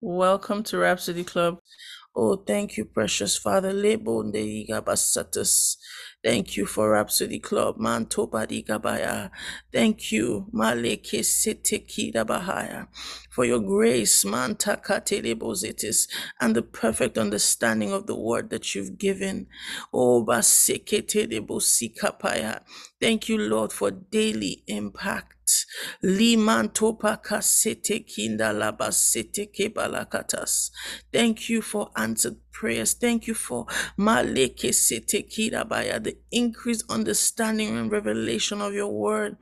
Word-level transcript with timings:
Welcome 0.00 0.62
to 0.64 0.78
Rhapsody 0.78 1.24
Club. 1.24 1.58
Oh, 2.16 2.36
thank 2.36 2.76
you, 2.76 2.84
precious 2.84 3.36
Father. 3.36 3.72
Lebo 3.72 4.22
ndeiga 4.24 4.80
basatus. 4.80 5.76
Thank 6.24 6.58
you 6.58 6.66
for 6.66 6.90
Rhapsody 6.90 7.40
Club. 7.40 7.78
Manto 7.78 8.26
badiga 8.28 8.82
baya. 8.82 9.30
Thank 9.72 10.12
you, 10.12 10.48
Maleke 10.54 11.22
Setekida 11.24 12.26
Bahaya, 12.26 12.88
for 13.30 13.44
your 13.46 13.60
grace, 13.60 14.24
Manta 14.26 14.78
Katelebozitis, 14.84 16.08
and 16.40 16.54
the 16.54 16.62
perfect 16.62 17.16
understanding 17.18 17.92
of 17.92 18.06
the 18.06 18.14
word 18.16 18.50
that 18.50 18.74
you've 18.74 18.98
given. 18.98 19.46
Oh, 19.94 20.22
Baseketelebosikapaya. 20.26 22.60
Thank 23.00 23.28
you, 23.30 23.38
Lord, 23.38 23.72
for 23.72 23.90
daily 23.90 24.62
impact. 24.66 25.28
Thank 31.12 31.48
you 31.48 31.62
for 31.62 31.90
answered 31.96 32.36
prayers. 32.52 32.94
Thank 32.94 33.26
you 33.26 33.34
for 33.34 33.66
the 33.98 36.16
increased 36.30 36.84
understanding 36.90 37.76
and 37.76 37.90
revelation 37.90 38.60
of 38.60 38.74
your 38.74 38.92
word. 38.92 39.36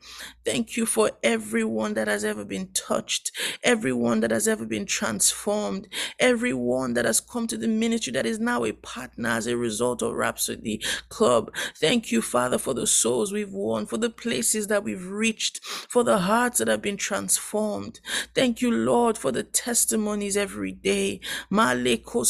Thank 0.45 0.77
you 0.77 0.87
for 0.87 1.11
everyone 1.23 1.95
that 1.95 2.09
has 2.09 2.25
ever 2.25 2.45
been 2.45 2.69
touched, 2.73 3.33
everyone 3.63 4.21
that 4.21 4.31
has 4.31 4.49
ever 4.49 4.67
been 4.67 4.87
transformed, 4.87 5.89
everyone 6.19 6.95
that 6.95 7.05
has 7.05 7.21
come 7.21 7.47
to 7.47 7.57
the 7.57 7.69
ministry 7.69 8.13
that 8.13 8.27
is 8.27 8.39
now 8.39 8.65
a 8.65 8.73
partner 8.73 9.29
as 9.29 9.47
a 9.47 9.57
result 9.57 10.03
of 10.03 10.15
Rhapsody 10.15 10.83
Club. 11.09 11.53
Thank 11.77 12.13
you, 12.13 12.23
Father, 12.23 12.59
for 12.59 12.75
the 12.75 12.87
souls 12.87 13.33
we've 13.33 13.53
won, 13.53 13.87
for 13.87 13.99
the 13.99 14.11
places 14.11 14.69
that 14.69 14.85
we've 14.85 15.07
reached, 15.07 15.65
for 15.65 16.05
the 16.05 16.19
hearts 16.19 16.59
that 16.59 16.69
have 16.69 16.83
been 16.83 16.97
transformed. 16.97 18.01
Thank 18.35 18.61
you, 18.61 18.71
Lord, 18.71 19.19
for 19.19 19.33
the 19.33 19.43
testimonies 19.43 20.37
every 20.37 20.73
day. 20.73 21.21
Maleko 21.51 22.25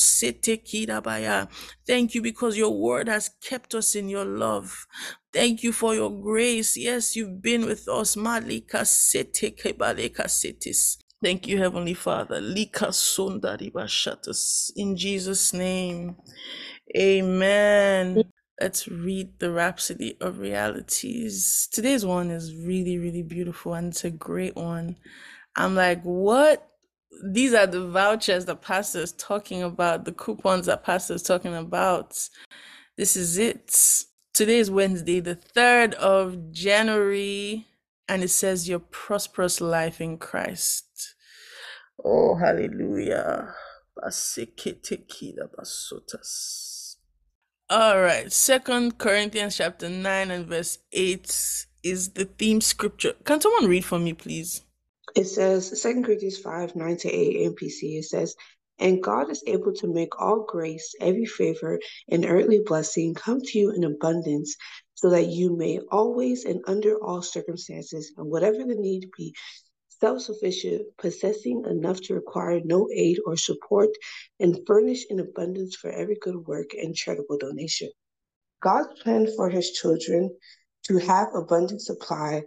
kirabaya. 0.70 1.48
Thank 1.86 2.14
you 2.14 2.22
because 2.22 2.56
your 2.56 2.70
word 2.78 3.08
has 3.08 3.30
kept 3.42 3.74
us 3.74 3.94
in 3.94 4.08
your 4.08 4.24
love. 4.24 4.86
Thank 5.32 5.62
you 5.62 5.72
for 5.72 5.94
your 5.94 6.10
grace. 6.10 6.76
Yes, 6.76 7.16
you've 7.16 7.42
been 7.42 7.66
with 7.66 7.88
us. 7.88 8.16
Malika 8.16 8.84
sete 8.84 9.56
kebaleka 9.56 10.26
setis. 10.26 10.98
Thank 11.22 11.46
you, 11.46 11.58
Heavenly 11.58 11.94
Father. 11.94 12.40
Lika 12.40 12.86
sundari 12.86 13.70
bashatas. 13.70 14.70
In 14.76 14.96
Jesus' 14.96 15.52
name, 15.52 16.16
amen. 16.96 18.24
Let's 18.60 18.88
read 18.88 19.38
the 19.38 19.50
Rhapsody 19.52 20.16
of 20.20 20.38
Realities. 20.38 21.68
Today's 21.72 22.06
one 22.06 22.30
is 22.30 22.54
really, 22.56 22.98
really 22.98 23.22
beautiful 23.22 23.74
and 23.74 23.88
it's 23.88 24.04
a 24.04 24.10
great 24.10 24.56
one. 24.56 24.96
I'm 25.56 25.74
like, 25.74 26.02
what? 26.02 26.69
These 27.24 27.54
are 27.54 27.66
the 27.66 27.86
vouchers 27.86 28.46
that 28.46 28.62
Pastor 28.62 29.00
is 29.00 29.12
talking 29.12 29.62
about, 29.62 30.04
the 30.04 30.12
coupons 30.12 30.66
that 30.66 30.84
Pastor 30.84 31.14
is 31.14 31.22
talking 31.22 31.54
about. 31.54 32.16
This 32.96 33.16
is 33.16 33.36
it. 33.36 34.04
Today 34.32 34.58
is 34.58 34.70
Wednesday, 34.70 35.20
the 35.20 35.36
3rd 35.36 35.94
of 35.94 36.52
January, 36.52 37.66
and 38.08 38.22
it 38.22 38.28
says 38.28 38.68
your 38.68 38.78
prosperous 38.78 39.60
life 39.60 40.00
in 40.00 40.18
Christ. 40.18 41.14
Oh, 42.04 42.36
hallelujah. 42.36 43.54
All 47.68 48.00
right, 48.00 48.32
Second 48.32 48.98
Corinthians 48.98 49.56
chapter 49.56 49.88
9 49.88 50.30
and 50.30 50.46
verse 50.46 50.78
8 50.92 51.66
is 51.82 52.10
the 52.10 52.24
theme 52.24 52.60
scripture. 52.60 53.14
Can 53.24 53.40
someone 53.40 53.68
read 53.68 53.84
for 53.84 53.98
me, 53.98 54.12
please? 54.12 54.62
It 55.16 55.24
says, 55.24 55.80
Second 55.80 56.04
Corinthians 56.04 56.38
5 56.38 56.76
9 56.76 56.96
to 56.98 57.08
8 57.10 57.54
NPC, 57.54 57.98
it 57.98 58.04
says, 58.04 58.36
And 58.78 59.02
God 59.02 59.30
is 59.30 59.42
able 59.46 59.72
to 59.74 59.92
make 59.92 60.20
all 60.20 60.44
grace, 60.48 60.94
every 61.00 61.26
favor, 61.26 61.80
and 62.08 62.24
earthly 62.24 62.60
blessing 62.64 63.14
come 63.14 63.40
to 63.40 63.58
you 63.58 63.70
in 63.72 63.84
abundance, 63.84 64.56
so 64.94 65.10
that 65.10 65.26
you 65.26 65.56
may 65.56 65.80
always 65.90 66.44
and 66.44 66.62
under 66.66 66.96
all 67.02 67.22
circumstances, 67.22 68.12
and 68.16 68.30
whatever 68.30 68.58
the 68.58 68.76
need 68.76 69.10
be, 69.16 69.34
self 69.88 70.22
sufficient, 70.22 70.86
possessing 70.98 71.64
enough 71.68 72.00
to 72.02 72.14
require 72.14 72.60
no 72.64 72.88
aid 72.94 73.18
or 73.26 73.36
support, 73.36 73.90
and 74.38 74.60
furnish 74.66 75.06
in 75.10 75.20
abundance 75.20 75.76
for 75.76 75.90
every 75.90 76.16
good 76.20 76.46
work 76.46 76.70
and 76.74 76.94
charitable 76.94 77.38
donation. 77.38 77.90
God's 78.62 79.00
plan 79.02 79.26
for 79.36 79.48
his 79.48 79.72
children 79.72 80.30
to 80.84 80.98
have 80.98 81.28
abundant 81.34 81.82
supply 81.82 82.42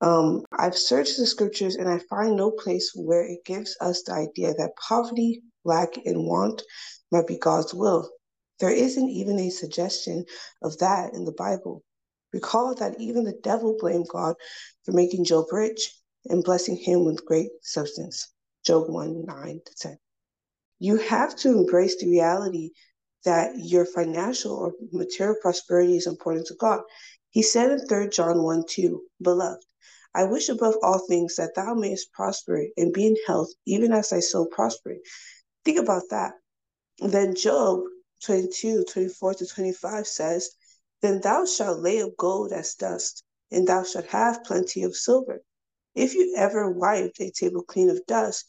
um, 0.00 0.44
I've 0.52 0.76
searched 0.76 1.18
the 1.18 1.26
scriptures 1.26 1.76
and 1.76 1.88
I 1.88 1.98
find 1.98 2.36
no 2.36 2.50
place 2.50 2.92
where 2.94 3.24
it 3.24 3.44
gives 3.44 3.76
us 3.80 4.02
the 4.02 4.12
idea 4.12 4.54
that 4.54 4.76
poverty, 4.76 5.42
lack, 5.64 5.96
and 6.06 6.26
want 6.26 6.62
might 7.12 7.26
be 7.26 7.36
God's 7.38 7.74
will. 7.74 8.10
There 8.60 8.70
isn't 8.70 9.08
even 9.08 9.38
a 9.38 9.50
suggestion 9.50 10.24
of 10.62 10.78
that 10.78 11.12
in 11.14 11.24
the 11.24 11.32
Bible. 11.32 11.82
Recall 12.32 12.74
that 12.76 13.00
even 13.00 13.24
the 13.24 13.38
devil 13.42 13.76
blamed 13.78 14.08
God 14.08 14.36
for 14.84 14.92
making 14.92 15.24
Job 15.24 15.46
rich 15.52 15.94
and 16.26 16.44
blessing 16.44 16.76
him 16.76 17.04
with 17.04 17.24
great 17.24 17.50
substance. 17.62 18.28
Job 18.64 18.88
1 18.88 19.24
9 19.26 19.60
to 19.64 19.74
10. 19.74 19.98
You 20.78 20.96
have 20.96 21.36
to 21.36 21.50
embrace 21.50 21.96
the 21.96 22.08
reality 22.08 22.70
that 23.24 23.52
your 23.58 23.84
financial 23.84 24.54
or 24.54 24.72
material 24.92 25.36
prosperity 25.42 25.96
is 25.96 26.06
important 26.06 26.46
to 26.46 26.54
God. 26.54 26.80
He 27.30 27.42
said 27.42 27.70
in 27.70 27.86
3 27.86 28.08
John 28.08 28.42
1 28.42 28.64
2, 28.68 29.02
Beloved, 29.22 29.64
I 30.12 30.24
wish 30.24 30.48
above 30.48 30.74
all 30.82 30.98
things 30.98 31.36
that 31.36 31.54
thou 31.54 31.74
mayest 31.74 32.12
prosper 32.12 32.66
and 32.76 32.92
be 32.92 33.06
in 33.06 33.16
health, 33.26 33.50
even 33.64 33.92
as 33.92 34.08
thy 34.08 34.20
soul 34.20 34.46
prosper. 34.46 34.96
Think 35.64 35.78
about 35.78 36.08
that. 36.10 36.32
then 36.98 37.34
Job 37.34 37.82
22, 38.24 38.84
24 38.84 39.34
to 39.34 39.46
25 39.46 40.06
says, 40.06 40.50
Then 41.00 41.20
thou 41.20 41.46
shalt 41.46 41.80
lay 41.80 42.02
up 42.02 42.16
gold 42.16 42.52
as 42.52 42.74
dust, 42.74 43.22
and 43.50 43.68
thou 43.68 43.84
shalt 43.84 44.06
have 44.06 44.42
plenty 44.44 44.82
of 44.82 44.96
silver. 44.96 45.42
If 45.94 46.14
you 46.14 46.34
ever 46.36 46.70
wiped 46.70 47.20
a 47.20 47.30
table 47.30 47.62
clean 47.62 47.88
of 47.88 48.04
dust, 48.06 48.44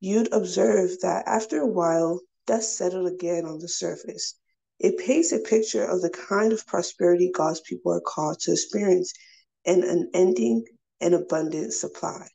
you'd 0.00 0.32
observe 0.32 1.00
that 1.00 1.26
after 1.26 1.60
a 1.60 1.66
while, 1.66 2.20
dust 2.46 2.76
settled 2.76 3.06
again 3.06 3.46
on 3.46 3.58
the 3.58 3.68
surface. 3.68 4.34
It 4.78 4.98
paints 4.98 5.32
a 5.32 5.38
picture 5.38 5.84
of 5.84 6.02
the 6.02 6.10
kind 6.10 6.52
of 6.52 6.66
prosperity 6.66 7.30
God's 7.32 7.60
people 7.62 7.92
are 7.92 8.00
called 8.00 8.40
to 8.40 8.52
experience 8.52 9.12
an 9.64 10.10
ending 10.12 10.64
and 11.00 11.14
abundant 11.14 11.72
supply. 11.72 12.28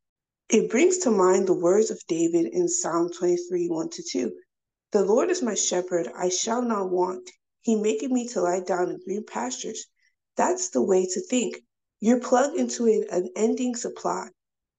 It 0.49 0.69
brings 0.69 0.97
to 0.99 1.11
mind 1.11 1.47
the 1.47 1.53
words 1.53 1.91
of 1.91 2.01
David 2.07 2.47
in 2.47 2.67
Psalm 2.67 3.09
23 3.11 3.69
1 3.69 3.89
to 3.89 4.03
2. 4.03 4.31
The 4.91 5.05
Lord 5.05 5.29
is 5.29 5.41
my 5.41 5.55
shepherd, 5.55 6.09
I 6.16 6.29
shall 6.29 6.61
not 6.61 6.89
want. 6.89 7.29
He 7.61 7.75
maketh 7.75 8.11
me 8.11 8.27
to 8.29 8.41
lie 8.41 8.59
down 8.59 8.89
in 8.89 8.99
green 9.05 9.23
pastures. 9.25 9.85
That's 10.35 10.69
the 10.69 10.81
way 10.81 11.05
to 11.05 11.22
think. 11.22 11.63
You're 11.99 12.19
plugged 12.19 12.57
into 12.57 12.88
an 12.88 13.05
unending 13.11 13.75
supply. 13.75 14.29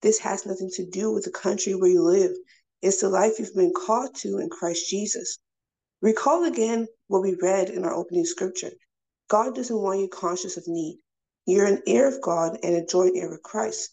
This 0.02 0.18
has 0.18 0.44
nothing 0.44 0.70
to 0.74 0.84
do 0.84 1.12
with 1.12 1.24
the 1.24 1.30
country 1.30 1.74
where 1.74 1.90
you 1.90 2.02
live. 2.02 2.32
It's 2.82 3.00
the 3.00 3.08
life 3.08 3.38
you've 3.38 3.54
been 3.54 3.72
called 3.72 4.14
to 4.16 4.38
in 4.38 4.50
Christ 4.50 4.90
Jesus. 4.90 5.38
Recall 6.00 6.44
again 6.44 6.88
what 7.06 7.22
we 7.22 7.34
read 7.40 7.70
in 7.70 7.84
our 7.84 7.94
opening 7.94 8.26
scripture. 8.26 8.72
God 9.28 9.54
doesn't 9.54 9.80
want 9.80 10.00
you 10.00 10.08
conscious 10.08 10.56
of 10.56 10.64
need. 10.66 10.98
You're 11.44 11.66
an 11.66 11.82
heir 11.88 12.06
of 12.06 12.20
God 12.20 12.58
and 12.62 12.76
a 12.76 12.86
joint 12.86 13.16
heir 13.16 13.28
with 13.28 13.42
Christ. 13.42 13.90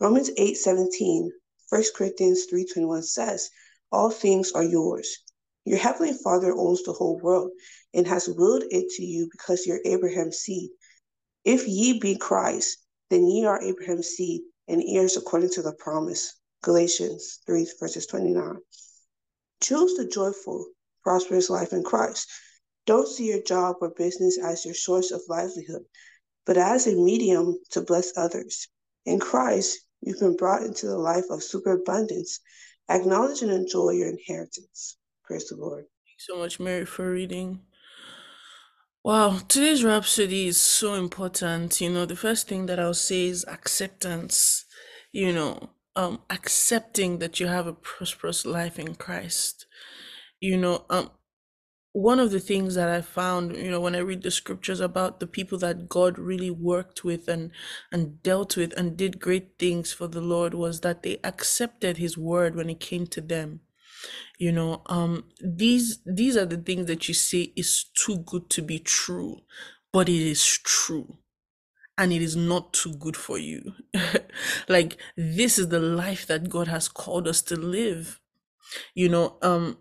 Romans 0.00 0.30
8 0.38 0.56
17, 0.56 1.30
1 1.68 1.82
Corinthians 1.94 2.44
3 2.46 2.64
21 2.64 3.02
says, 3.02 3.50
All 3.92 4.08
things 4.10 4.52
are 4.52 4.64
yours. 4.64 5.18
Your 5.66 5.78
heavenly 5.78 6.14
Father 6.14 6.56
owns 6.56 6.82
the 6.82 6.94
whole 6.94 7.18
world 7.18 7.50
and 7.92 8.06
has 8.06 8.28
willed 8.28 8.64
it 8.70 8.88
to 8.96 9.04
you 9.04 9.28
because 9.30 9.66
you're 9.66 9.80
Abraham's 9.84 10.38
seed. 10.38 10.70
If 11.44 11.68
ye 11.68 11.98
be 11.98 12.16
Christ, 12.16 12.78
then 13.10 13.26
ye 13.26 13.44
are 13.44 13.60
Abraham's 13.60 14.08
seed 14.08 14.42
and 14.66 14.82
heirs 14.82 15.18
according 15.18 15.50
to 15.50 15.62
the 15.62 15.74
promise. 15.74 16.34
Galatians 16.62 17.40
3 17.46 17.66
verses 17.78 18.06
29. 18.06 18.56
Choose 19.60 19.94
the 19.96 20.06
joyful, 20.06 20.66
prosperous 21.02 21.50
life 21.50 21.74
in 21.74 21.82
Christ. 21.82 22.26
Don't 22.86 23.06
see 23.06 23.28
your 23.28 23.42
job 23.42 23.76
or 23.82 23.90
business 23.90 24.38
as 24.38 24.64
your 24.64 24.74
source 24.74 25.10
of 25.10 25.20
livelihood 25.28 25.84
but 26.46 26.56
as 26.56 26.86
a 26.86 26.94
medium 26.94 27.58
to 27.70 27.80
bless 27.80 28.16
others. 28.16 28.68
In 29.04 29.18
Christ, 29.18 29.80
you've 30.00 30.20
been 30.20 30.36
brought 30.36 30.62
into 30.62 30.86
the 30.86 30.98
life 30.98 31.24
of 31.30 31.42
superabundance. 31.42 32.40
Acknowledge 32.88 33.42
and 33.42 33.50
enjoy 33.50 33.90
your 33.90 34.08
inheritance. 34.08 34.96
Praise 35.24 35.48
the 35.48 35.56
Lord. 35.56 35.84
Thanks 36.06 36.26
so 36.28 36.38
much, 36.38 36.60
Mary, 36.60 36.86
for 36.86 37.10
reading. 37.10 37.60
Wow, 39.02 39.38
today's 39.48 39.84
rhapsody 39.84 40.48
is 40.48 40.60
so 40.60 40.94
important. 40.94 41.80
You 41.80 41.90
know, 41.90 42.06
the 42.06 42.16
first 42.16 42.48
thing 42.48 42.66
that 42.66 42.80
I'll 42.80 42.94
say 42.94 43.26
is 43.26 43.44
acceptance. 43.48 44.64
You 45.12 45.32
know, 45.32 45.70
um, 45.94 46.20
accepting 46.30 47.18
that 47.18 47.40
you 47.40 47.46
have 47.46 47.66
a 47.66 47.72
prosperous 47.72 48.44
life 48.44 48.78
in 48.78 48.94
Christ. 48.94 49.66
You 50.40 50.56
know, 50.56 50.84
um, 50.90 51.10
one 51.96 52.20
of 52.20 52.30
the 52.30 52.40
things 52.40 52.74
that 52.74 52.90
I 52.90 53.00
found, 53.00 53.56
you 53.56 53.70
know, 53.70 53.80
when 53.80 53.94
I 53.96 54.00
read 54.00 54.22
the 54.22 54.30
scriptures 54.30 54.80
about 54.80 55.18
the 55.18 55.26
people 55.26 55.56
that 55.60 55.88
God 55.88 56.18
really 56.18 56.50
worked 56.50 57.04
with 57.04 57.26
and 57.26 57.50
and 57.90 58.22
dealt 58.22 58.54
with 58.54 58.74
and 58.76 58.98
did 58.98 59.18
great 59.18 59.58
things 59.58 59.94
for 59.94 60.06
the 60.06 60.20
Lord 60.20 60.52
was 60.52 60.82
that 60.82 61.02
they 61.02 61.18
accepted 61.24 61.96
his 61.96 62.18
word 62.18 62.54
when 62.54 62.68
it 62.68 62.80
came 62.80 63.06
to 63.08 63.22
them. 63.22 63.60
You 64.38 64.52
know, 64.52 64.82
um 64.86 65.24
these 65.42 66.00
these 66.06 66.36
are 66.36 66.46
the 66.46 66.58
things 66.58 66.86
that 66.86 67.08
you 67.08 67.14
say 67.14 67.52
is 67.56 67.84
too 67.94 68.18
good 68.18 68.50
to 68.50 68.62
be 68.62 68.78
true, 68.78 69.40
but 69.92 70.08
it 70.08 70.22
is 70.22 70.44
true 70.64 71.18
and 71.98 72.12
it 72.12 72.22
is 72.22 72.36
not 72.36 72.72
too 72.74 72.94
good 72.94 73.16
for 73.16 73.38
you. 73.38 73.72
like 74.68 74.98
this 75.16 75.58
is 75.58 75.68
the 75.68 75.80
life 75.80 76.26
that 76.26 76.50
God 76.50 76.68
has 76.68 76.88
called 76.88 77.28
us 77.28 77.42
to 77.42 77.56
live. 77.56 78.20
You 78.94 79.08
know, 79.10 79.38
um 79.42 79.78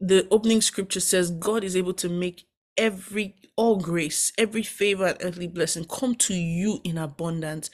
the 0.00 0.26
opening 0.30 0.60
scripture 0.60 1.00
says 1.00 1.30
God 1.30 1.64
is 1.64 1.76
able 1.76 1.94
to 1.94 2.08
make 2.08 2.46
every 2.76 3.36
all 3.56 3.76
grace, 3.78 4.32
every 4.36 4.62
favor 4.62 5.06
and 5.06 5.18
earthly 5.20 5.46
blessing 5.46 5.84
come 5.84 6.14
to 6.16 6.34
you 6.34 6.80
in 6.84 6.98
abundance. 6.98 7.70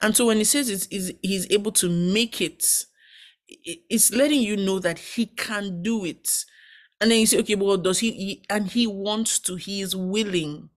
And 0.00 0.16
so 0.16 0.26
when 0.26 0.36
he 0.36 0.44
says 0.44 0.68
it's, 0.68 0.86
is 0.86 1.14
he's 1.22 1.50
able 1.50 1.72
to 1.72 1.88
make 1.88 2.40
it, 2.40 2.84
it's 3.48 4.12
letting 4.12 4.42
you 4.42 4.56
know 4.56 4.78
that 4.78 4.98
he 4.98 5.26
can 5.26 5.82
do 5.82 6.04
it. 6.04 6.44
And 7.00 7.10
then 7.10 7.20
you 7.20 7.26
say, 7.26 7.38
okay, 7.40 7.54
well, 7.54 7.76
does 7.76 7.98
he, 7.98 8.12
he 8.12 8.44
and 8.50 8.68
he 8.68 8.86
wants 8.86 9.38
to, 9.40 9.56
he 9.56 9.80
is 9.80 9.96
willing. 9.96 10.68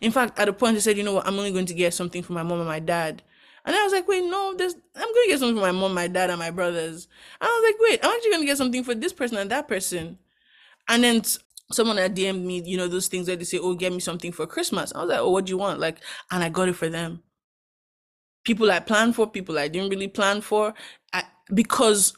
In 0.00 0.12
fact, 0.12 0.38
at 0.38 0.48
a 0.48 0.52
point 0.52 0.76
he 0.76 0.80
said, 0.80 0.96
you 0.96 1.02
know 1.02 1.14
what, 1.14 1.26
I'm 1.26 1.38
only 1.38 1.52
going 1.52 1.66
to 1.66 1.74
get 1.74 1.92
something 1.92 2.22
for 2.22 2.32
my 2.32 2.42
mom 2.42 2.60
and 2.60 2.68
my 2.68 2.80
dad. 2.80 3.22
And 3.66 3.74
I 3.74 3.82
was 3.82 3.92
like, 3.92 4.06
wait, 4.06 4.24
no, 4.24 4.54
there's 4.54 4.74
I'm 4.74 5.02
gonna 5.02 5.26
get 5.26 5.38
something 5.38 5.56
for 5.56 5.62
my 5.62 5.72
mom, 5.72 5.94
my 5.94 6.06
dad, 6.06 6.28
and 6.30 6.38
my 6.38 6.50
brothers. 6.50 7.08
And 7.40 7.48
I 7.48 7.50
was 7.50 7.72
like, 7.72 7.90
wait, 7.90 8.00
I'm 8.04 8.14
actually 8.14 8.30
gonna 8.32 8.44
get 8.44 8.58
something 8.58 8.84
for 8.84 8.94
this 8.94 9.12
person 9.12 9.38
and 9.38 9.50
that 9.50 9.68
person. 9.68 10.18
And 10.88 11.04
then 11.04 11.22
someone 11.72 11.96
had 11.96 12.16
DM'd 12.16 12.44
me, 12.44 12.62
you 12.64 12.76
know, 12.76 12.88
those 12.88 13.08
things 13.08 13.26
where 13.26 13.36
they 13.36 13.44
say, 13.44 13.58
oh, 13.58 13.74
get 13.74 13.92
me 13.92 14.00
something 14.00 14.32
for 14.32 14.46
Christmas. 14.46 14.92
I 14.94 15.00
was 15.00 15.08
like, 15.10 15.18
oh, 15.20 15.30
what 15.30 15.46
do 15.46 15.50
you 15.50 15.58
want? 15.58 15.80
Like, 15.80 15.98
and 16.30 16.42
I 16.42 16.48
got 16.48 16.68
it 16.68 16.76
for 16.76 16.88
them. 16.88 17.22
People 18.44 18.70
I 18.70 18.80
planned 18.80 19.14
for, 19.16 19.26
people 19.26 19.58
I 19.58 19.68
didn't 19.68 19.90
really 19.90 20.08
plan 20.08 20.40
for. 20.40 20.74
I, 21.12 21.24
because 21.52 22.14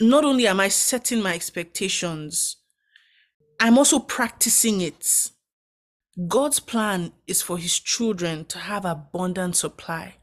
not 0.00 0.24
only 0.24 0.46
am 0.46 0.60
I 0.60 0.68
setting 0.68 1.22
my 1.22 1.34
expectations, 1.34 2.56
I'm 3.60 3.76
also 3.76 3.98
practicing 3.98 4.80
it. 4.80 5.30
God's 6.26 6.60
plan 6.60 7.12
is 7.26 7.42
for 7.42 7.58
his 7.58 7.78
children 7.78 8.46
to 8.46 8.58
have 8.58 8.84
abundant 8.84 9.56
supply. 9.56 10.16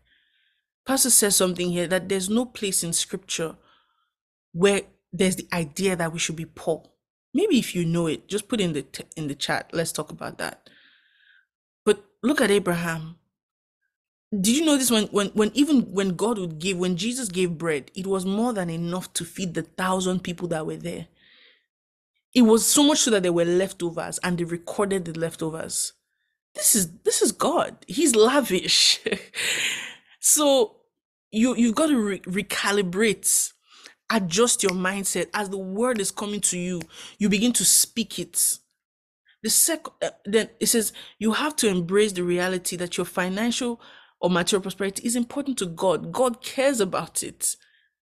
Pastor 0.85 1.09
says 1.09 1.35
something 1.35 1.69
here 1.69 1.87
that 1.87 2.09
there's 2.09 2.29
no 2.29 2.45
place 2.45 2.83
in 2.83 2.93
scripture 2.93 3.55
where 4.53 4.81
there's 5.13 5.35
the 5.35 5.47
idea 5.53 5.95
that 5.95 6.11
we 6.11 6.19
should 6.19 6.35
be 6.35 6.45
poor. 6.45 6.83
Maybe 7.37 7.59
if 7.59 7.75
you 7.75 7.85
know 7.85 8.07
it, 8.07 8.27
just 8.27 8.47
put 8.49 8.59
in 8.59 8.73
the 8.73 8.81
t- 8.81 9.05
in 9.15 9.27
the 9.27 9.35
chat. 9.35 9.69
Let's 9.71 9.91
talk 9.91 10.11
about 10.11 10.39
that. 10.39 10.71
But 11.85 12.03
look 12.23 12.41
at 12.41 12.51
Abraham. 12.51 13.17
Did 14.33 14.57
you 14.57 14.65
notice 14.65 14.91
when 14.91 15.05
when 15.09 15.27
when 15.29 15.51
even 15.53 15.83
when 15.93 16.15
God 16.15 16.39
would 16.39 16.59
give 16.59 16.79
when 16.79 16.97
Jesus 16.97 17.29
gave 17.29 17.59
bread, 17.59 17.91
it 17.95 18.07
was 18.07 18.25
more 18.25 18.53
than 18.53 18.71
enough 18.71 19.13
to 19.13 19.25
feed 19.25 19.53
the 19.53 19.63
thousand 19.63 20.23
people 20.23 20.47
that 20.49 20.65
were 20.65 20.77
there. 20.77 21.07
It 22.33 22.43
was 22.43 22.65
so 22.67 22.83
much 22.83 22.99
so 23.01 23.11
that 23.11 23.23
there 23.23 23.33
were 23.33 23.45
leftovers 23.45 24.19
and 24.23 24.37
they 24.39 24.45
recorded 24.45 25.05
the 25.05 25.19
leftovers. 25.19 25.93
This 26.55 26.75
is 26.75 26.91
this 27.03 27.21
is 27.21 27.31
God. 27.33 27.85
He's 27.87 28.15
lavish. 28.15 28.99
so 30.19 30.77
you 31.31 31.55
you've 31.55 31.75
got 31.75 31.87
to 31.87 31.97
re- 31.99 32.19
recalibrate 32.21 33.53
adjust 34.09 34.63
your 34.63 34.71
mindset. 34.71 35.27
As 35.33 35.49
the 35.49 35.57
word 35.57 35.99
is 35.99 36.11
coming 36.11 36.41
to 36.41 36.57
you 36.57 36.81
you 37.17 37.29
begin 37.29 37.53
to 37.53 37.65
speak 37.65 38.19
it. 38.19 38.59
The 39.43 39.49
second 39.49 39.93
uh, 40.01 40.09
then 40.25 40.49
it 40.59 40.67
says 40.67 40.93
you 41.19 41.33
have 41.33 41.55
to 41.57 41.67
embrace 41.67 42.13
the 42.13 42.23
reality 42.23 42.75
that 42.77 42.97
your 42.97 43.05
financial 43.05 43.79
or 44.19 44.29
material 44.29 44.61
prosperity 44.61 45.05
is 45.05 45.15
important 45.15 45.57
to 45.59 45.65
god. 45.65 46.11
God 46.11 46.41
cares 46.41 46.79
about 46.79 47.23
it. 47.23 47.55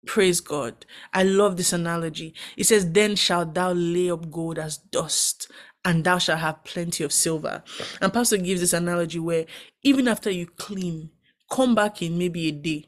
Praise 0.07 0.41
god. 0.41 0.87
I 1.13 1.25
love 1.25 1.57
this 1.57 1.73
analogy. 1.73 2.35
It 2.57 2.65
says 2.65 2.91
then 2.93 3.17
shalt 3.17 3.55
thou 3.55 3.73
lay 3.73 4.11
up 4.11 4.31
gold 4.31 4.59
as 4.59 4.79
dust 4.79 5.51
and 5.85 6.05
thou 6.05 6.19
shalt 6.19 6.41
have 6.41 6.65
plenty 6.65 7.05
of 7.05 7.13
silver. 7.13 7.63
And 8.01 8.13
pastor 8.13 8.39
gives 8.39 8.61
this 8.61 8.73
analogy 8.73 9.19
where 9.19 9.47
even 9.83 10.09
after 10.09 10.31
you 10.31 10.47
clean 10.47 11.11
come 11.51 11.75
back 11.75 12.01
in 12.01 12.17
maybe 12.17 12.49
a 12.49 12.53
day. 12.53 12.87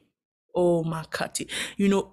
Oh 0.55 0.85
my 0.85 1.03
makati 1.03 1.51
you 1.77 1.89
know 1.89 2.13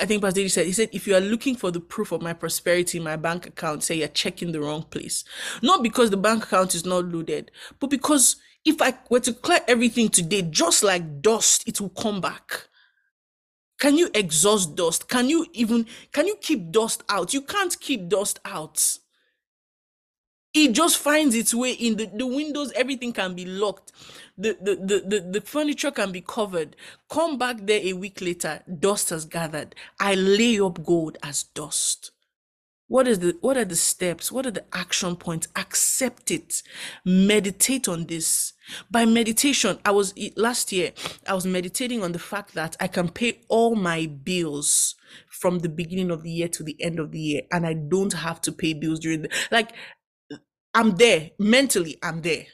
I 0.00 0.06
think 0.06 0.22
Pastor 0.22 0.48
said, 0.48 0.66
he 0.66 0.72
said, 0.72 0.88
if 0.92 1.06
you 1.06 1.14
are 1.14 1.20
looking 1.20 1.54
for 1.54 1.70
the 1.70 1.80
proof 1.80 2.10
of 2.10 2.22
my 2.22 2.32
prosperity 2.32 2.98
in 2.98 3.04
my 3.04 3.16
bank 3.16 3.46
account, 3.46 3.84
say 3.84 3.96
you're 3.96 4.08
checking 4.08 4.50
the 4.50 4.60
wrong 4.60 4.82
place. 4.84 5.24
Not 5.62 5.82
because 5.82 6.08
the 6.08 6.16
bank 6.16 6.44
account 6.44 6.74
is 6.74 6.86
not 6.86 7.04
loaded, 7.04 7.50
but 7.78 7.90
because 7.90 8.36
if 8.64 8.80
I 8.80 8.94
were 9.10 9.20
to 9.20 9.34
clear 9.34 9.60
everything 9.68 10.08
today, 10.08 10.42
just 10.42 10.82
like 10.82 11.20
dust, 11.20 11.68
it 11.68 11.80
will 11.80 11.90
come 11.90 12.20
back. 12.22 12.68
Can 13.78 13.98
you 13.98 14.10
exhaust 14.14 14.74
dust? 14.74 15.08
Can 15.08 15.28
you 15.28 15.46
even, 15.52 15.86
can 16.12 16.26
you 16.26 16.36
keep 16.36 16.70
dust 16.70 17.02
out? 17.08 17.34
You 17.34 17.42
can't 17.42 17.78
keep 17.78 18.08
dust 18.08 18.40
out 18.44 18.98
it 20.52 20.72
just 20.72 20.98
finds 20.98 21.34
its 21.34 21.54
way 21.54 21.72
in 21.72 21.96
the, 21.96 22.06
the 22.06 22.26
windows 22.26 22.72
everything 22.72 23.12
can 23.12 23.34
be 23.34 23.44
locked. 23.44 23.92
The, 24.36 24.56
the, 24.60 24.76
the, 24.76 25.04
the, 25.06 25.30
the 25.32 25.40
furniture 25.40 25.90
can 25.90 26.12
be 26.12 26.22
covered. 26.22 26.76
Come 27.08 27.38
back 27.38 27.58
there 27.62 27.80
a 27.82 27.92
week 27.92 28.20
later 28.20 28.62
dust 28.78 29.10
has 29.10 29.24
gathered. 29.24 29.74
I 30.00 30.14
lay 30.14 30.58
up 30.60 30.84
gold 30.84 31.18
as 31.22 31.44
dust. 31.44 32.10
What 32.88 33.06
is 33.06 33.20
the 33.20 33.36
what 33.40 33.56
are 33.56 33.64
the 33.64 33.76
steps? 33.76 34.32
What 34.32 34.46
are 34.46 34.50
the 34.50 34.64
action 34.72 35.14
points? 35.14 35.46
Accept 35.54 36.32
it. 36.32 36.64
Meditate 37.04 37.86
on 37.86 38.06
this. 38.06 38.54
By 38.90 39.04
meditation 39.04 39.78
i 39.84 39.90
was 39.90 40.14
last 40.36 40.70
year 40.72 40.92
i 41.26 41.34
was 41.34 41.46
meditating 41.46 42.02
on 42.02 42.12
the 42.12 42.18
fact 42.18 42.54
that 42.54 42.76
i 42.78 42.86
can 42.86 43.08
pay 43.08 43.40
all 43.48 43.74
my 43.74 44.06
bills 44.06 44.94
from 45.28 45.58
the 45.58 45.68
beginning 45.68 46.10
of 46.10 46.22
the 46.22 46.30
year 46.30 46.48
to 46.48 46.62
the 46.62 46.76
end 46.80 47.00
of 47.00 47.10
the 47.10 47.18
year 47.18 47.42
and 47.50 47.66
i 47.66 47.72
don't 47.74 48.12
have 48.12 48.40
to 48.42 48.52
pay 48.52 48.72
bills 48.72 49.00
during 49.00 49.22
the 49.22 49.30
like 49.50 49.72
I'm 50.74 50.96
there 50.96 51.30
mentally. 51.38 51.98
I'm 52.02 52.22
there. 52.22 52.46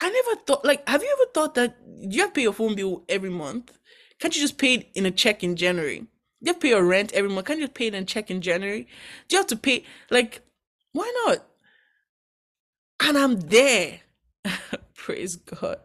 I 0.00 0.10
never 0.10 0.40
thought 0.42 0.64
like 0.64 0.86
have 0.88 1.02
you 1.02 1.16
ever 1.18 1.30
thought 1.32 1.54
that 1.54 1.76
you 1.98 2.20
have 2.20 2.30
to 2.30 2.34
pay 2.34 2.42
your 2.42 2.52
phone 2.52 2.74
bill 2.74 3.04
every 3.08 3.30
month? 3.30 3.78
Can't 4.20 4.34
you 4.34 4.42
just 4.42 4.58
pay 4.58 4.74
it 4.74 4.90
in 4.94 5.06
a 5.06 5.10
check 5.10 5.42
in 5.42 5.56
January? 5.56 6.06
You 6.40 6.48
have 6.48 6.56
to 6.56 6.60
pay 6.60 6.68
your 6.70 6.84
rent 6.84 7.12
every 7.12 7.30
month. 7.30 7.46
Can't 7.46 7.60
you 7.60 7.68
pay 7.68 7.86
it 7.86 7.94
in 7.94 8.02
a 8.02 8.06
check 8.06 8.30
in 8.30 8.40
January? 8.40 8.86
Do 9.28 9.36
you 9.36 9.40
have 9.40 9.46
to 9.48 9.56
pay 9.56 9.84
like 10.10 10.42
why 10.92 11.10
not? 11.26 11.46
And 13.00 13.18
I'm 13.18 13.40
there. 13.40 14.00
Praise 14.94 15.36
God. 15.36 15.78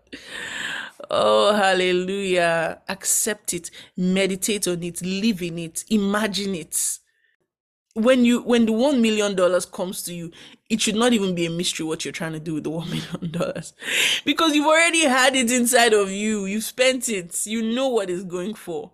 Oh, 1.10 1.56
hallelujah. 1.56 2.82
Accept 2.88 3.54
it, 3.54 3.72
meditate 3.98 4.68
on 4.68 4.84
it, 4.84 5.02
live 5.02 5.42
in 5.42 5.58
it, 5.60 5.84
imagine 5.90 6.56
it 6.56 7.00
when 8.04 8.26
you 8.26 8.42
when 8.42 8.66
the 8.66 8.72
one 8.72 9.02
million 9.02 9.36
dollars 9.36 9.66
comes 9.66 10.04
to 10.04 10.14
you 10.14 10.32
it 10.70 10.80
should 10.80 10.96
not 10.96 11.14
even 11.14 11.34
be 11.34 11.48
a 11.48 11.50
mystery 11.50 11.86
what 11.86 12.06
you're 12.06 12.12
trying 12.12 12.34
to 12.34 12.40
do 12.40 12.54
with 12.56 12.64
the 12.64 12.70
one 12.70 12.90
million 12.90 13.32
dollars. 13.32 13.74
Because 14.24 14.56
you've 14.56 14.68
already 14.68 15.04
had 15.06 15.36
it 15.36 15.52
inside 15.52 15.94
of 15.94 16.12
you. 16.12 16.46
You've 16.46 16.64
spent 16.64 17.10
it. 17.10 17.46
You 17.46 17.64
know 17.64 17.88
what 17.90 18.10
it's 18.10 18.24
going 18.24 18.54
for. 18.54 18.92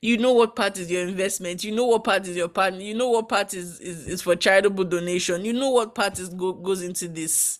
You 0.00 0.16
know 0.18 0.32
what 0.32 0.54
part 0.54 0.78
is 0.78 0.90
your 0.90 1.08
investment. 1.08 1.64
You 1.64 1.74
know 1.74 1.86
what 1.86 2.04
part 2.04 2.28
is 2.28 2.36
your 2.36 2.48
partner. 2.48 2.80
You 2.80 2.94
know 2.94 3.08
what 3.08 3.28
part 3.28 3.54
is 3.54 3.80
is, 3.80 4.06
is 4.06 4.22
for 4.22 4.36
charitable 4.36 4.84
donation. 4.84 5.44
You 5.44 5.54
know 5.54 5.70
what 5.70 5.94
part 5.94 6.18
is 6.18 6.28
go, 6.28 6.52
goes 6.52 6.82
into 6.82 7.08
this. 7.08 7.58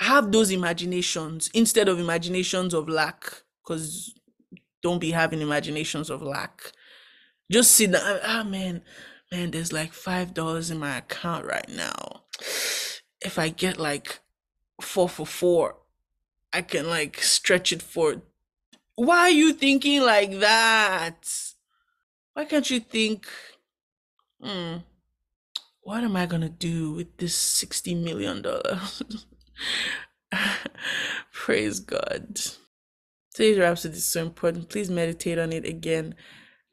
Have 0.00 0.32
those 0.32 0.50
imaginations 0.50 1.50
instead 1.54 1.88
of 1.88 2.00
imaginations 2.00 2.74
of 2.74 2.88
lack. 2.88 3.42
Because 3.62 4.12
don't 4.82 4.98
be 4.98 5.12
having 5.12 5.40
imaginations 5.40 6.10
of 6.10 6.22
lack. 6.22 6.72
Just 7.50 7.72
sit 7.72 7.92
down 7.92 8.18
ah 8.24 8.42
man 8.42 8.82
man, 9.32 9.50
there's 9.50 9.72
like 9.72 9.92
five 9.94 10.34
dollars 10.34 10.70
in 10.70 10.78
my 10.78 10.98
account 10.98 11.46
right 11.46 11.68
now. 11.68 12.22
If 13.20 13.38
I 13.38 13.48
get 13.48 13.78
like 13.78 14.20
four 14.80 15.08
for 15.08 15.26
four, 15.26 15.76
I 16.52 16.60
can 16.62 16.88
like 16.88 17.20
stretch 17.20 17.72
it 17.72 17.82
for. 17.82 18.22
Why 18.94 19.20
are 19.20 19.30
you 19.30 19.54
thinking 19.54 20.02
like 20.02 20.38
that? 20.40 21.26
Why 22.34 22.44
can't 22.44 22.70
you 22.70 22.78
think, 22.78 23.26
hmm, 24.40 24.76
what 25.80 26.04
am 26.04 26.14
I 26.14 26.26
gonna 26.26 26.50
do 26.50 26.92
with 26.92 27.16
this 27.16 27.34
sixty 27.34 27.94
million 27.94 28.42
dollars? 28.42 29.02
Praise 31.32 31.80
God. 31.80 32.38
Today's 33.34 33.58
Rhapsody 33.58 33.96
is 33.96 34.04
so 34.04 34.20
important. 34.20 34.68
Please 34.68 34.90
meditate 34.90 35.38
on 35.38 35.52
it 35.52 35.64
again 35.64 36.14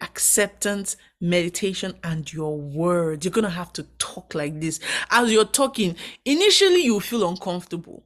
acceptance, 0.01 0.95
meditation, 1.21 1.95
and 2.03 2.31
your 2.31 2.57
words. 2.57 3.25
You're 3.25 3.31
going 3.31 3.43
to 3.43 3.49
have 3.49 3.73
to 3.73 3.83
talk 3.97 4.33
like 4.33 4.59
this. 4.59 4.79
As 5.09 5.31
you're 5.31 5.45
talking, 5.45 5.95
initially 6.25 6.83
you 6.83 6.99
feel 6.99 7.27
uncomfortable. 7.27 8.03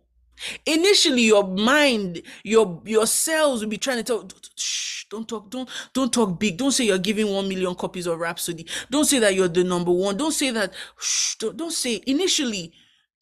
Initially, 0.66 1.22
your 1.22 1.48
mind, 1.48 2.22
your 2.44 2.82
your 2.84 3.06
cells 3.08 3.62
will 3.62 3.70
be 3.70 3.78
trying 3.78 3.98
to 3.98 4.04
tell, 4.04 4.28
shh, 4.58 5.06
don't 5.10 5.28
talk, 5.28 5.50
don't 5.50 5.70
don't 5.94 6.12
talk 6.12 6.38
big. 6.38 6.58
Don't 6.58 6.72
say 6.72 6.86
you're 6.86 6.98
giving 6.98 7.32
one 7.32 7.48
million 7.48 7.76
copies 7.76 8.08
of 8.08 8.20
Rhapsody. 8.20 8.66
Don't 8.90 9.06
say 9.06 9.20
that 9.20 9.36
you're 9.36 9.48
the 9.48 9.64
number 9.64 9.92
one. 9.92 10.18
Don't 10.18 10.34
say 10.34 10.52
that. 10.52 10.74
Don't, 11.40 11.56
don't 11.56 11.72
say 11.72 12.02
initially. 12.08 12.74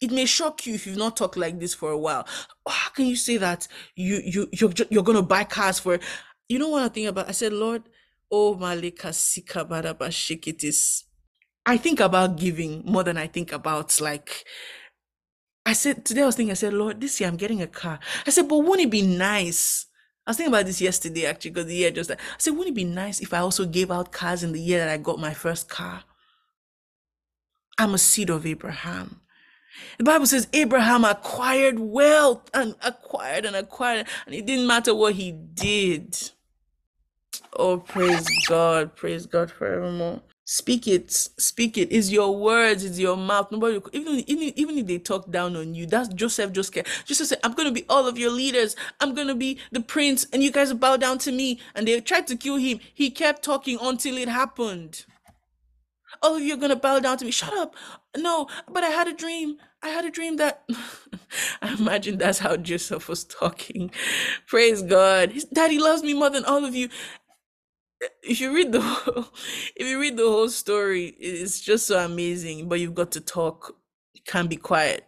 It 0.01 0.09
may 0.11 0.25
shock 0.25 0.65
you 0.65 0.73
if 0.73 0.87
you've 0.87 0.97
not 0.97 1.15
talked 1.15 1.37
like 1.37 1.59
this 1.59 1.75
for 1.75 1.91
a 1.91 1.97
while. 1.97 2.25
How 2.67 2.89
can 2.89 3.05
you 3.05 3.15
say 3.15 3.37
that 3.37 3.67
you 3.95 4.21
you 4.25 4.47
you're 4.53 4.71
you're 4.89 5.03
gonna 5.03 5.21
buy 5.21 5.43
cars 5.43 5.77
for? 5.77 5.99
You 6.49 6.57
know 6.57 6.69
what 6.69 6.83
I 6.83 6.87
think 6.87 7.07
about? 7.07 7.29
I 7.29 7.33
said, 7.33 7.53
Lord, 7.53 7.83
oh 8.31 8.55
malika 8.55 9.13
sika 9.13 9.65
badaba 9.65 10.07
shikitis. 10.09 11.03
I 11.65 11.77
think 11.77 11.99
about 11.99 12.37
giving 12.37 12.83
more 12.85 13.03
than 13.03 13.17
I 13.17 13.27
think 13.27 13.51
about 13.51 13.99
like 14.01 14.45
I 15.65 15.73
said 15.73 16.05
today 16.05 16.23
I 16.23 16.25
was 16.25 16.35
thinking, 16.35 16.51
I 16.51 16.55
said, 16.55 16.73
Lord, 16.73 16.99
this 16.99 17.19
year 17.19 17.29
I'm 17.29 17.37
getting 17.37 17.61
a 17.61 17.67
car. 17.67 17.99
I 18.25 18.31
said, 18.31 18.47
but 18.47 18.57
wouldn't 18.57 18.87
it 18.87 18.89
be 18.89 19.03
nice? 19.03 19.85
I 20.25 20.31
was 20.31 20.37
thinking 20.37 20.53
about 20.53 20.65
this 20.65 20.81
yesterday 20.81 21.27
actually, 21.27 21.51
because 21.51 21.67
the 21.67 21.75
year 21.75 21.91
just 21.91 22.11
I 22.11 22.17
said, 22.37 22.51
wouldn't 22.51 22.69
it 22.69 22.75
be 22.75 22.83
nice 22.83 23.19
if 23.19 23.33
I 23.33 23.39
also 23.39 23.65
gave 23.65 23.91
out 23.91 24.11
cars 24.11 24.43
in 24.43 24.53
the 24.53 24.61
year 24.61 24.79
that 24.79 24.89
I 24.89 24.97
got 24.97 25.19
my 25.19 25.33
first 25.33 25.69
car? 25.69 26.03
I'm 27.77 27.93
a 27.93 27.97
seed 27.97 28.29
of 28.29 28.45
Abraham. 28.45 29.21
The 29.97 30.03
Bible 30.03 30.25
says 30.25 30.47
Abraham 30.53 31.05
acquired 31.05 31.79
wealth 31.79 32.49
and 32.53 32.75
acquired 32.83 33.45
and 33.45 33.55
acquired, 33.55 34.07
and 34.25 34.35
it 34.35 34.45
didn't 34.45 34.67
matter 34.67 34.93
what 34.93 35.15
he 35.15 35.31
did. 35.31 36.31
Oh, 37.57 37.77
praise 37.77 38.25
God, 38.49 38.95
praise 38.95 39.27
God 39.27 39.51
forevermore. 39.51 40.21
Speak 40.45 40.87
it, 40.87 41.11
speak 41.11 41.77
it. 41.77 41.89
It's 41.91 42.11
your 42.11 42.35
words, 42.37 42.83
it's 42.85 42.99
your 42.99 43.17
mouth. 43.17 43.51
Nobody, 43.51 43.79
even 43.93 44.23
even 44.27 44.53
even 44.57 44.77
if 44.79 44.87
they 44.87 44.99
talk 44.99 45.31
down 45.31 45.55
on 45.55 45.75
you, 45.75 45.85
that's 45.87 46.09
Joseph. 46.09 46.51
Just 46.53 46.73
care. 46.73 46.83
Joseph 47.05 47.27
said, 47.27 47.39
"I'm 47.43 47.53
gonna 47.53 47.71
be 47.71 47.85
all 47.89 48.07
of 48.07 48.17
your 48.17 48.31
leaders. 48.31 48.75
I'm 49.01 49.13
gonna 49.15 49.35
be 49.35 49.59
the 49.71 49.81
prince, 49.81 50.27
and 50.33 50.43
you 50.43 50.51
guys 50.51 50.73
bow 50.73 50.97
down 50.97 51.19
to 51.19 51.31
me." 51.31 51.59
And 51.75 51.87
they 51.87 52.01
tried 52.01 52.27
to 52.27 52.37
kill 52.37 52.57
him. 52.57 52.81
He 52.93 53.11
kept 53.11 53.43
talking 53.43 53.79
until 53.81 54.17
it 54.17 54.29
happened. 54.29 55.05
All 56.21 56.35
of 56.35 56.43
you 56.43 56.53
are 56.53 56.57
gonna 56.57 56.75
bow 56.75 56.99
down 56.99 57.17
to 57.19 57.25
me. 57.25 57.31
Shut 57.31 57.53
up. 57.53 57.75
No, 58.17 58.47
but 58.71 58.83
I 58.83 58.89
had 58.89 59.07
a 59.07 59.13
dream. 59.13 59.57
I 59.83 59.89
had 59.89 60.05
a 60.05 60.11
dream 60.11 60.37
that 60.37 60.63
I 61.63 61.73
imagine 61.75 62.17
that's 62.17 62.39
how 62.39 62.57
Joseph 62.57 63.07
was 63.09 63.23
talking. 63.23 63.91
Praise 64.47 64.81
God. 64.83 65.31
His 65.31 65.45
daddy 65.45 65.79
loves 65.79 66.03
me 66.03 66.13
more 66.13 66.29
than 66.29 66.45
all 66.45 66.65
of 66.65 66.75
you 66.75 66.89
if 68.23 68.39
you 68.39 68.53
read 68.53 68.71
the 68.71 68.81
whole, 68.81 69.25
if 69.75 69.87
you 69.87 69.99
read 69.99 70.17
the 70.17 70.23
whole 70.23 70.49
story, 70.49 71.07
it's 71.19 71.61
just 71.61 71.87
so 71.87 71.99
amazing. 72.03 72.69
But 72.69 72.79
you've 72.79 72.95
got 72.95 73.11
to 73.13 73.21
talk. 73.21 73.75
Can't 74.25 74.49
be 74.49 74.57
quiet. 74.57 75.07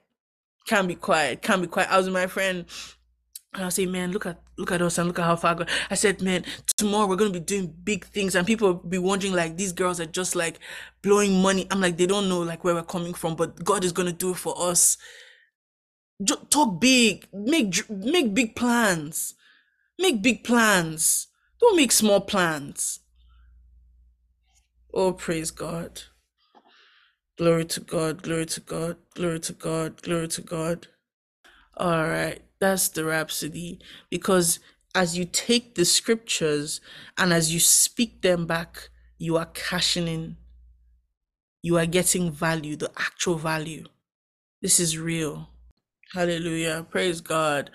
Can't 0.67 0.87
be 0.87 0.95
quiet. 0.95 1.41
Can't 1.41 1.61
be 1.61 1.67
quiet. 1.67 1.91
I 1.91 1.97
was 1.97 2.05
with 2.07 2.13
my 2.13 2.27
friend 2.27 2.65
and 3.53 3.63
I 3.63 3.69
say, 3.69 3.85
man, 3.85 4.11
look 4.11 4.25
at 4.25 4.39
look 4.57 4.71
at 4.71 4.81
us 4.81 4.97
and 4.97 5.07
look 5.07 5.19
at 5.19 5.25
how 5.25 5.35
far 5.35 5.65
I 5.89 5.95
said, 5.95 6.21
man, 6.21 6.43
tomorrow 6.77 7.07
we're 7.07 7.15
gonna 7.15 7.31
be 7.31 7.39
doing 7.39 7.73
big 7.83 8.05
things, 8.05 8.35
and 8.35 8.47
people 8.47 8.67
will 8.67 8.75
be 8.75 8.97
wondering 8.97 9.33
like 9.33 9.57
these 9.57 9.71
girls 9.73 9.99
are 9.99 10.05
just 10.05 10.35
like 10.35 10.59
blowing 11.01 11.41
money. 11.41 11.67
I'm 11.69 11.81
like, 11.81 11.97
they 11.97 12.07
don't 12.07 12.29
know 12.29 12.41
like 12.41 12.63
where 12.63 12.73
we're 12.73 12.83
coming 12.83 13.13
from, 13.13 13.35
but 13.35 13.63
God 13.63 13.83
is 13.83 13.91
gonna 13.91 14.11
do 14.11 14.31
it 14.31 14.37
for 14.37 14.55
us. 14.57 14.97
Ju- 16.23 16.47
talk 16.49 16.79
big, 16.79 17.27
make 17.33 17.89
make 17.89 18.33
big 18.33 18.55
plans, 18.55 19.35
make 19.99 20.21
big 20.21 20.43
plans. 20.43 21.27
Don't 21.59 21.77
make 21.77 21.91
small 21.91 22.21
plans. 22.21 22.99
Oh, 24.93 25.11
praise 25.13 25.51
God. 25.51 26.03
Glory 27.37 27.65
to 27.65 27.79
God, 27.79 28.21
glory 28.21 28.45
to 28.45 28.59
God, 28.59 28.97
glory 29.15 29.39
to 29.39 29.53
God, 29.53 30.01
glory 30.03 30.27
to 30.27 30.41
God. 30.41 30.87
All 31.75 32.03
right, 32.07 32.39
that's 32.59 32.89
the 32.89 33.03
rhapsody. 33.03 33.79
Because 34.11 34.59
as 34.93 35.17
you 35.17 35.25
take 35.25 35.73
the 35.73 35.85
scriptures 35.85 36.79
and 37.17 37.33
as 37.33 37.51
you 37.51 37.59
speak 37.59 38.21
them 38.21 38.45
back, 38.45 38.89
you 39.17 39.35
are 39.37 39.47
cashing 39.47 40.07
in, 40.07 40.37
you 41.63 41.77
are 41.77 41.87
getting 41.87 42.31
value, 42.31 42.75
the 42.75 42.91
actual 42.97 43.35
value. 43.35 43.85
This 44.61 44.79
is 44.79 44.99
real. 44.99 45.49
Hallelujah. 46.13 46.85
Praise 46.89 47.21
God. 47.21 47.71